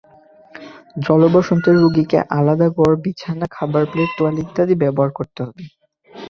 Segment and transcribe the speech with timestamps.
[1.05, 5.63] জলবসন্তের রোগীকে আলাদা ঘর, বিছানা, খাবার প্লেট, তোয়ালে ইত্যাদি ব্যবহার করতে হবে।